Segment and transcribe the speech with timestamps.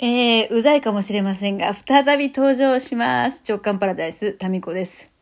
[0.00, 3.42] えー、うざいかもしれませんが、再び登場します。
[3.48, 5.12] 直感パラダイス、タミコです。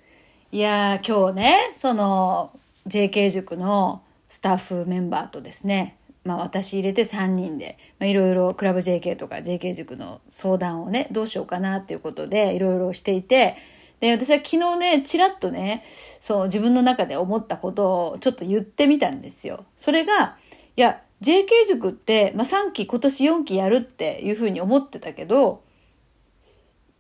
[0.53, 2.51] いやー、今日ね、その、
[2.87, 13.57] JK 塾のスタッフメンバーとですね、まあ私入れて3人で、まあいろいろクラブ JK とか JK 塾の相談をね、どうしようかなっていうことでいろいろしていて、
[14.01, 15.87] で、私は昨日ね、ちらっとね、
[16.21, 19.65] そう、自分の中で思ったことをちょっと言ってみたんですよ。
[19.75, 20.37] それが、
[20.77, 25.63] いや、JK 塾って、まあ、3期、今年4期やるっていうふうに思ってたけど、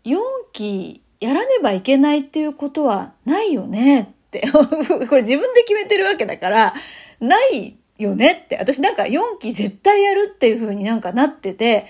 [0.04, 0.18] 4
[0.52, 4.48] 期やらねばいけないっていうことはないよねって。
[4.52, 6.74] これ自分で決めてるわけだから、
[7.20, 8.56] ないよねって。
[8.56, 11.86] 私なんか4期絶対やるっていうふうになんかなってて、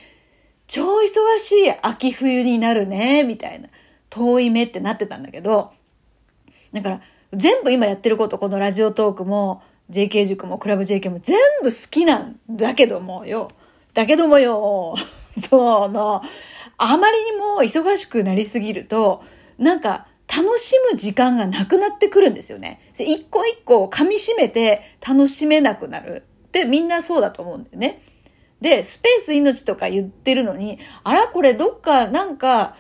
[0.67, 3.69] 超忙しい秋冬になるね、みたいな。
[4.11, 5.73] 遠い目ってなってたんだけど、
[6.73, 7.01] だから
[7.33, 13.49] 全部今やってること、このラジオトークも、JK 塾もクラブ JK も全部好きなんだけどもよ。
[13.95, 14.95] だけどもよ。
[15.41, 16.23] そうの、
[16.77, 19.23] あまりにも忙しくなりすぎると、
[19.59, 22.81] なんか楽しむ時間がなくなってくるんですよね。
[22.99, 26.25] 一個一個噛み締めて楽しめなくなる。
[26.53, 28.03] で、みんなそうだと思うんだよね。
[28.61, 32.77] で、スペース命とか言ってるのに、あらこれどっかなんか、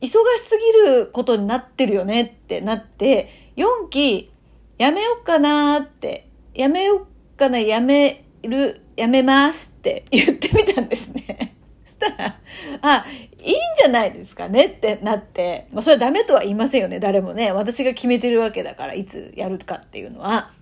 [0.00, 4.32] 忙しすぎることになってるよねってなって、4期
[4.78, 11.54] やめよっかなーって、やめよっかな、やめる、やめますって 言ってみたんですね。
[11.84, 12.36] そしたら、
[12.82, 13.06] あ、
[13.42, 17.52] いいんじゃないですかねってなって、まあそれはダメとは言いませんよね、誰もね。
[17.52, 20.52] 私が決めてるわけだから、いつやるかっていうのは。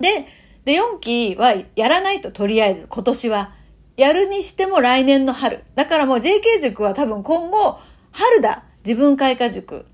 [0.00, 0.26] で、
[0.64, 3.54] で、4期はやらないと、とりあえず、今年は。
[3.96, 5.64] やるにしても来年の春。
[5.74, 7.78] だからもう JK 塾は多分今後、
[8.12, 9.86] 春だ、自分開花塾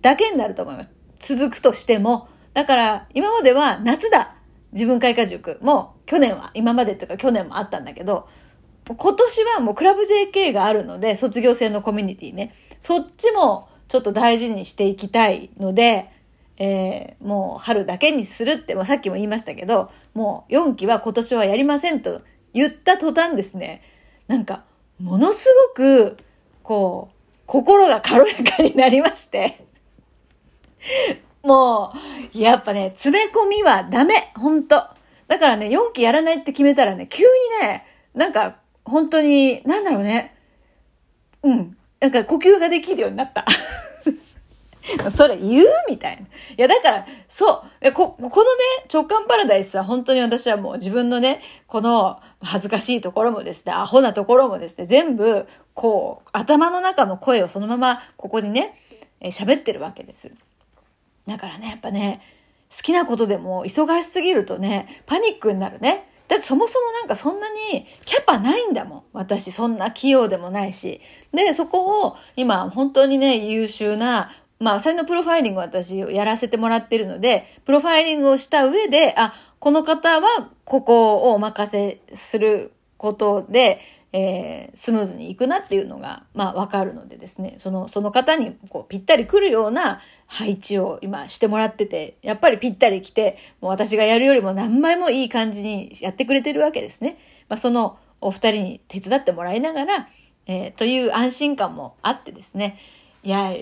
[0.00, 0.90] だけになると思います。
[1.20, 2.28] 続くとしても。
[2.56, 4.34] だから、今までは夏だ、
[4.72, 8.26] 自分開花塾も、去年は、今までというか去年もあったんだけど、
[8.88, 12.54] 今年はもうクラブ JK があるので、卒業生のコミュニティね。
[12.80, 16.10] そっちもちょっと大事にしていきたいので、
[16.56, 22.22] えー、もう春だけにするって、もうさっきも言いましたけど、もう4期は今年はやりませんと
[22.54, 23.82] 言った途端ですね、
[24.28, 24.64] なんか、
[24.98, 26.16] ものすごく、
[26.62, 29.66] こう、心が軽やかになりまして。
[31.46, 31.92] も
[32.34, 34.82] う、やっぱね、詰め込みはダメほんと。
[35.28, 37.84] だからね、4期やらないって決めたらね、急にね、
[38.14, 40.34] なんか、本当に、なんだろうね。
[41.42, 41.76] うん。
[42.00, 43.44] なんか呼吸ができるようになった。
[45.10, 46.22] それ言うみたいな。
[46.22, 46.26] い
[46.56, 47.92] や、だから、そう。
[47.92, 48.38] こ、このね、
[48.92, 58.74] 直感パラダイスは本当に私はもう自分のね、この恥ずかしいところもですね、アホなところもですね、全部、こう、頭の中の声をそのままここにね、
[59.22, 60.30] 喋ってるわけです。
[61.26, 62.20] だからね、やっぱね、
[62.74, 66.08] 好きなことでも忙しすぎるとね、パニックになるね。
[66.28, 69.02] だってそもそもなんかそんなにキャパないんだもん。
[69.12, 71.00] 私そんな器用でもないし。
[71.32, 83.80] で、そこを今本当にね、優秀な、まあ、それのプロファイリングを私やらせてもらってるので、プロファイリングをした上で、あ、この方はここをお任せすることで、
[84.18, 97.18] えー、スムーズにいくなっていうのが、まあ、わかるのでですね、その、その方にこうぴったり来るような配置を今してもらってて、やっぱりぴったり来て、もう私がやるよりも何倍もいい感じにやってくれてるわけですね。
[97.50, 100.08] まあ、そのお二人に手伝ってもらいながら、
[100.46, 102.78] えー、という安心感もあってですね、
[103.22, 103.52] いや、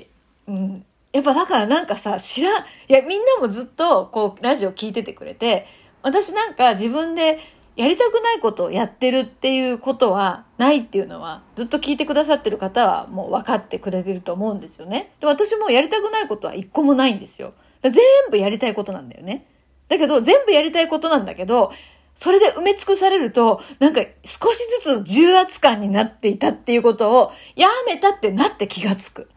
[0.46, 5.66] うん、やっぱだからなんかさ、知らん、いや、みんなもずっとこう、ラジオ聞いててくれて、
[6.02, 7.40] 私なんか自分で
[7.76, 15.12] やりたくないことをやってるっていうことはないっていうのは、ずっと聞いてくださってる方はもう分かってくれてると思うんですよね。
[15.20, 17.52] で私もやりたくないことは一個もないんですよ。
[17.82, 17.94] 全
[18.30, 19.46] 部やりたいことなんだよね。
[19.88, 21.72] だけど、全部やりたいことなんだけど、
[22.14, 29.28] それで埋め尽くされると、なんか少しずつ重圧感になっていたっていうことを、やめたってなって気がつく。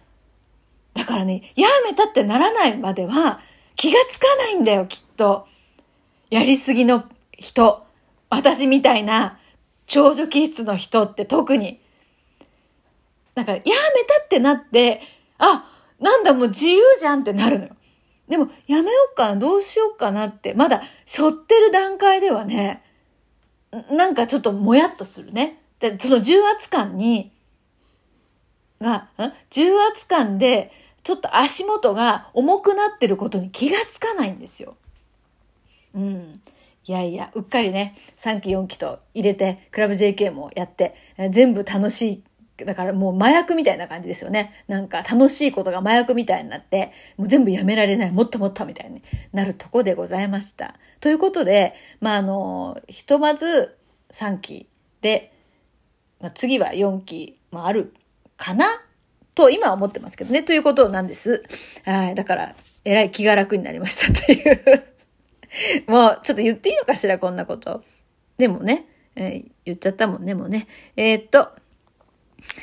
[0.93, 3.39] だからね、やめたってならないまでは
[3.75, 5.47] 気がつかないんだよ、きっと。
[6.29, 7.86] やりすぎの人。
[8.29, 9.39] 私みたいな
[9.85, 11.79] 長女気質の人って特に。
[13.35, 15.01] なんか、やめたってなって、
[15.37, 15.69] あ、
[15.99, 17.75] なんだもう自由じゃんってなるのよ。
[18.27, 22.83] でも、やめようかな、どうしようかなって、まだ、背負ってる段階ではね、
[23.91, 25.61] なんかちょっともやっとするね。
[25.79, 27.31] で、その重圧感に、
[28.81, 29.07] が、
[29.49, 30.71] 重圧感で、
[31.03, 34.75] ちょっと足元が重くなってることに気がつかないんですよ。
[35.93, 36.41] うん。
[36.87, 40.95] いやいや、うっかりね、3期4期と入れて、クラブ JK もやって、
[41.31, 42.23] 全部楽し
[42.57, 42.65] い。
[42.65, 44.63] だからもう麻薬みたいな感じですよね。
[44.69, 49.03] なんか楽しいことが麻薬みたいになって、もう全部やめられない、もっともっとみたいに
[49.33, 50.75] なるとこでございました。
[51.01, 53.77] ということで、まあ、あの、ひとまず
[54.11, 54.69] 3期
[55.01, 55.33] で、
[56.21, 57.93] まあ、次は4期もある
[58.37, 58.65] かな
[59.35, 60.41] と今は思ってますけどね。
[60.41, 61.43] ということなんです。
[61.83, 62.15] はい。
[62.15, 62.55] だから、
[62.85, 64.96] えらい気が楽になりましたという
[65.87, 67.83] もう、ちょっと言っていいのかしら、こんなこと。
[68.37, 70.67] でもね、えー、言っちゃったもんね、もうね。
[70.95, 71.49] えー、っと、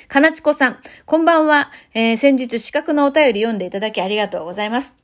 [0.08, 1.70] かなちこさん、こんばんは。
[1.94, 4.96] えー、先日資格のお便り読んでいただきありがとうございます。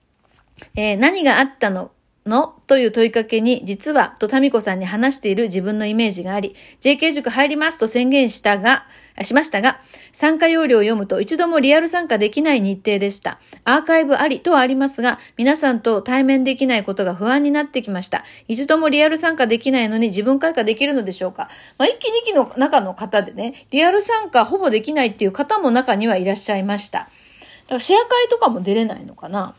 [0.77, 1.91] え、何があったの
[2.27, 8.85] のという問いかけに、実は、とタミコさんに話している自分のイメージがあり、JK 塾入りますと宣言したが、
[9.23, 9.81] しましたが、
[10.13, 13.39] 参加要領を読むと一度もリアル参加できない日程でした。
[13.65, 18.25] アーカイブありとはありますが、皆さんと対面できないことが不安になってきました。
[18.49, 27.01] 一度もリアル参加できないのに自分開花できるのでしょうかまあ、一期二期の中の方でね、リアル参加ほぼできないっていう方も中にはいらっしゃいました。
[27.01, 29.55] だからシェア会とかも出れないのかな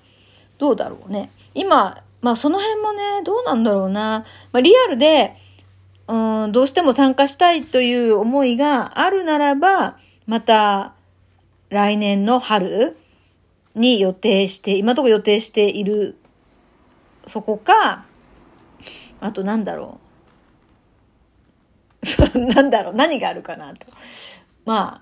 [0.57, 1.29] どうだろうね。
[1.53, 4.25] 今、まあその辺もね、どうなんだろうな。
[4.51, 5.35] まあリアルで、
[6.07, 9.97] うん、どうしても参加したいという思いがあるならば、
[10.27, 10.93] また
[11.69, 12.97] 来年の春
[13.75, 16.17] に予定して、今とこ予定している、
[17.25, 18.05] そこか、
[19.19, 19.99] あとなんだろ
[22.35, 22.39] う。
[22.53, 23.85] なんだろう、何があるかなと。
[24.65, 25.01] ま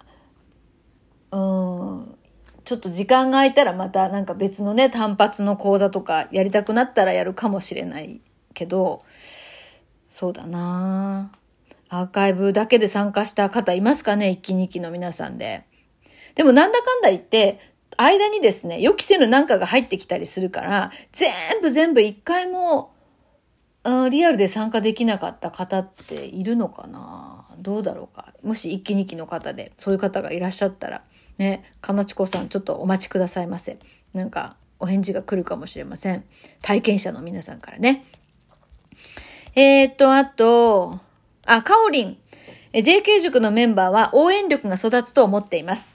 [1.32, 2.19] あ、うん、
[2.70, 8.22] ちょっと時間が空いたらまたなんか別のね、単発の講座とかやりたくなったらやるかもしれない
[8.54, 9.04] けど、
[10.08, 11.32] そうだな
[11.90, 15.64] アーカイブだけで参加した方いますかね一期二期の皆さんで。
[16.36, 17.60] でもなんだかんだ言って、
[17.98, 21.34] 間にですね、予期せぬなんかが入ってきたりするから、全
[21.64, 22.94] 部全部一回も、
[24.12, 28.32] リアルで参加できなかった方っているのかなどうだろうか。
[28.44, 31.02] もし一期二期の方で、そういう方がいらっしゃったら、
[31.40, 33.80] ね、かなちこさん、ちょっとお待ちくださいませ。
[34.14, 36.24] なんか、お返事が来るかもしれません。
[36.62, 38.06] 体験者の皆さんからね。
[39.56, 41.00] えー、っと、あと、
[41.46, 42.18] あ、かおりん。
[42.74, 45.90] JK 塾のメンバーは応援力が育つと思っています。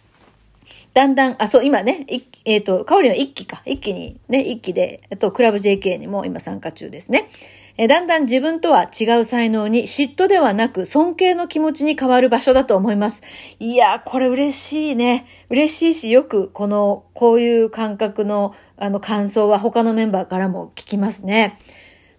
[0.94, 2.06] だんだん、あ、そう、今ね、
[2.44, 3.62] えっ、ー、と、かおりんは一期か。
[3.66, 7.28] 一期に、ね、一期で、あと、クラブ JK にも今参加中ですね。
[7.76, 13.24] えだんだん自分とは違う才能に嫉妬ではなく尊敬の気持ちに変わる場所だと思います。
[13.58, 15.26] いやーこれ嬉しいね。
[15.50, 21.58] 嬉しいし、よくこの、こういう感覚の、あの、感想は他のメンバーからも聞きますね。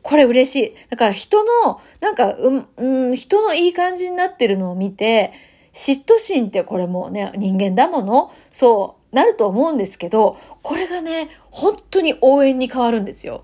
[0.01, 0.75] これ嬉しい。
[0.89, 5.31] だから人の、なんか、うん、うん、人のいい感じになってるのを見て、
[5.75, 8.31] 嫉妬心ってこれもね、人間だもの？
[8.50, 13.44] そう、なると思うんですけど、これがね、本当に応援に変わるんですよ。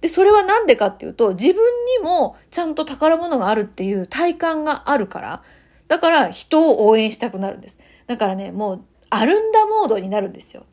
[0.00, 1.62] で、それはなんでかっていうと、自分
[1.98, 5.42] にもちゃんと宝物があるっていう体感があるから、
[5.88, 7.80] だから人を応援したくなるんです。
[8.06, 10.64] だからね、もう、アルンダモードになるんですよ。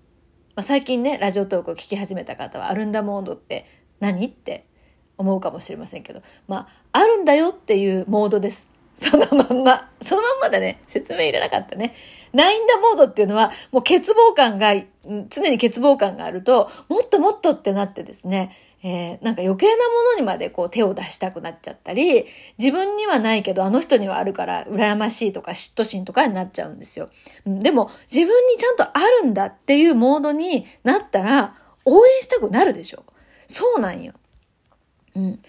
[0.56, 3.66] まあ、最近ね、ラジオトークを聞き始めた方は、アルンダモードって
[4.00, 4.28] 何？
[4.28, 4.66] って
[5.18, 8.70] 思うかもしれませんけど、まあ、あるんだよっていうモードです。
[8.98, 9.90] そのまんま。
[10.02, 11.96] そのまんまでね、説明入れなかったね。
[12.34, 14.74] ないんだモードっていうのは、もう欠乏感が、
[15.30, 19.80] 常に欠乏感があると、もっともっとってなってですね、えー、なんか余計なも
[20.14, 22.26] のにまでこう手を出したくなっちゃったり、
[22.58, 27.10] 自分にはないけどあの人にはあるから羨ましいとか嫉妬心とかになっちゃうんですよ。
[27.46, 31.56] でも自分にちゃんとあるんだっていうモードになったら
[31.86, 33.04] 応援したくなるでしょ。
[33.48, 34.14] そうなんよ。
[35.16, 35.40] うん。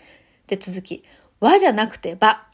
[0.47, 1.05] で、続き。
[1.41, 2.48] 和じゃなくて和。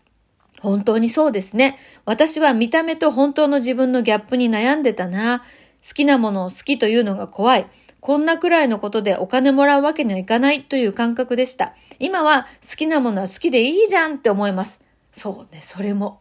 [0.64, 1.78] 本当にそうですね。
[2.04, 5.44] 私は見た目と本当の自分のギャップに悩んでたな。
[5.86, 7.66] 好きなものを好きというのが怖い。
[8.00, 11.74] こんなくらいのことでお金もらうわけにはいかないという感覚でした。
[11.98, 14.82] 今は好きなものは好きでいいじゃんって思います。
[15.12, 16.20] そうね、それも。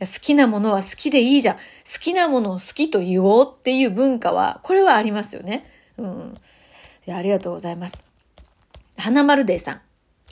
[0.00, 1.56] 好きなものは好きでいいじゃん。
[1.56, 1.60] 好
[2.00, 5.68] きなものを好きと言おうっていう文化は、これはありますよね。
[5.96, 6.34] うん。
[7.06, 8.04] いや、ありがとうございます。
[8.96, 9.80] 花丸デーさん。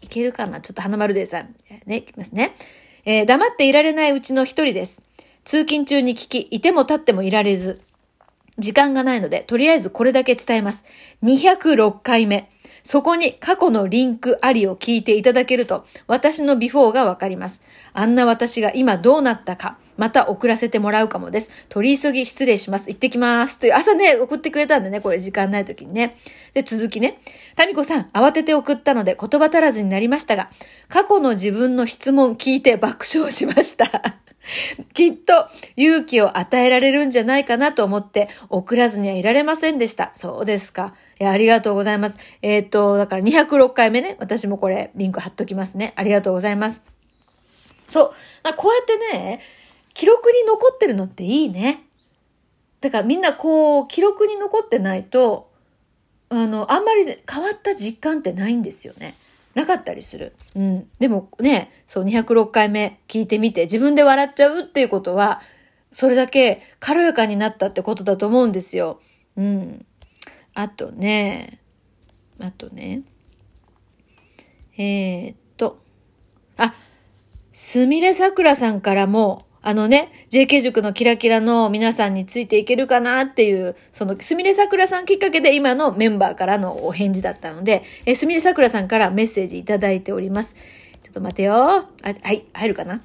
[0.02, 0.60] いけるかな？
[0.60, 1.54] ちょっと花丸デーさん。
[1.86, 2.54] ね、いきますね。
[3.08, 5.00] えー、黙っていられないうちの一人です。
[5.44, 7.80] 通勤中に聞き、いても立ってもいられず、
[8.58, 10.86] 時間がないので、とりあえずこれだけ伝えます。
[11.22, 12.50] 206回目。
[12.82, 17.64] そこに過去のリンクありを聞いていただけると、私のビフォーがわかります。
[17.92, 21.50] あんな私が今どうなったか、また送らせてもらうかもです。
[21.68, 22.90] 取り急ぎ失礼します。
[22.90, 23.58] 行ってきます。
[23.58, 26.16] という、朝ね、送ってくれたんでね、これ時間ない時にね。
[26.54, 27.20] で、続きね。
[27.56, 30.50] タミコさん、慌てて送ったので言葉足らずになりましたが、
[30.88, 34.18] 過去の自分の質問聞いて爆笑しました。
[34.94, 40.10] きっと勇気を与えられるんじゃないかなと思って送らずにはいられませんでした。
[40.14, 40.94] そうですか。
[41.20, 42.18] いや、ありがとうございます。
[42.42, 44.16] えっ、と、だから206回目ね。
[44.18, 45.92] 私もこれリンク貼っときますね。
[45.96, 46.84] ありがとうございます。
[47.88, 48.12] そう。
[48.56, 49.40] こうやってね、
[49.96, 51.84] 記録に残ってるのっていいね。
[52.82, 55.50] だからみんなこう、記録に残ってないと、
[56.28, 59.14] あの、あんまり変わった実感ってないんですよね。
[59.54, 60.36] なかったりする。
[60.54, 60.88] うん。
[60.98, 65.40] でもね、そう206回目聞いてみて自分で笑っちゃうっていうことは、
[65.90, 69.00] それだけ軽やかになったってことだと思うんですよ。
[69.36, 69.86] うん。
[70.52, 71.60] あとね、
[72.38, 73.00] あとね、
[74.76, 75.78] えー、っと、
[76.58, 76.74] あ、
[77.54, 90.54] すみれさくらさんからも、あのね、JK 塾のキラキラの皆さんについていけるかなっていう、そのすみれさくらさんきっかけで今のメンバーからのお返事だったので、えすみれさくらさんからメッセージいただいております。
[91.02, 91.54] ちょっと待てよ。
[91.54, 91.86] あ、
[92.22, 93.00] はい、入るかな？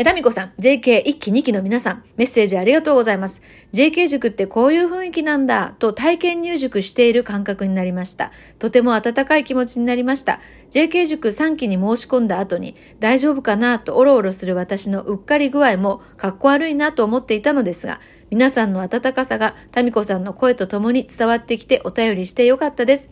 [0.00, 3.42] え、タミコさん、JK1 期2期の皆さん、メッセージありがとうございます。
[3.72, 8.30] JK 塾ってこういう雰囲気なんだ、と体験入塾している感覚になりました。
[8.60, 10.38] とても温かい気持ちになりました。
[10.70, 23.10] JK 塾3期に申し込んだ後に、大丈夫かなとおろおろする私のうっかり具合も、かっこ悪いなと思っていたのですが、皆さんの温かさが、タミコさんの声とともに伝わってきてお便りしてよかったです。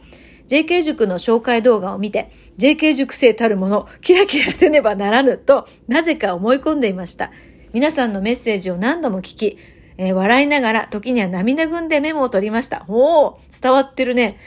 [0.49, 7.33] JK 塾の紹介動画を見て、JK 塾生たるもの、キラキラせねばならぬと、なぜか思い込んでいました。
[7.73, 9.59] 皆さんのメッセージを何度も聞き、
[9.99, 12.85] えー、笑いながら、時には涙ぐんでメモを取りました。
[12.89, 14.39] おー伝わってるね。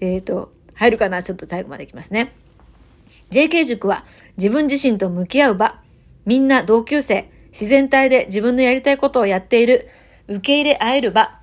[0.00, 1.22] えっ、ー、と、入るかな？
[1.22, 2.45] ちょっと最後までいきますね。
[3.30, 4.04] JK 塾は
[4.36, 5.80] 自分自身と向き合う場。
[6.24, 7.30] みんな同級生。
[7.50, 9.88] 自然体で自分のやりたいことをやっている。
[10.28, 11.40] 受け入れ合える場。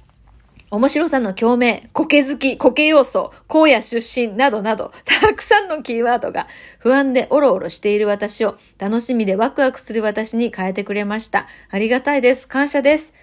[0.74, 6.48] 面白さの共鳴、苔好き、苔要素、荒野出身などなど、たくさんのキーワードが
[6.80, 11.48] 不安でオロオロしている私を楽しみでワクワクする私に変えてくれました。
[11.70, 12.48] ありがたいです。
[12.48, 13.14] 感謝です。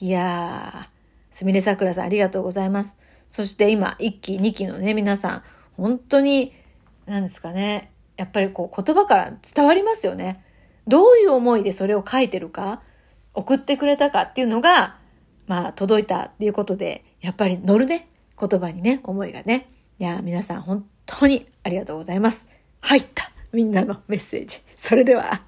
[0.00, 0.88] いやー、
[1.30, 2.98] すみれさくらさんありがとうございます。
[3.28, 5.42] そして今、1期、2期のね、皆さん、
[5.76, 6.54] 本当に、
[7.06, 7.92] 何ですかね。
[8.16, 10.44] やっぱりこう言葉から伝わりますよね。
[10.86, 12.82] どういう思いでそれを書いてるか、
[13.34, 14.98] 送ってくれたかっていうのが、
[15.46, 18.08] まあ、届いたっていうことで、やっぱり乗るね。
[18.38, 19.68] 言葉にね、思いがね。
[19.98, 22.48] いや、皆さん本当にありがとうございます。
[22.80, 24.58] 入ったみんなのメッセージ。
[24.76, 25.42] それでは。